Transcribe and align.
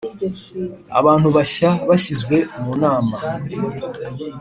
Abantu 0.99 1.27
bashya 1.35 1.69
bashyizwe 1.89 2.37
mu 2.61 2.71
Nama. 2.81 3.15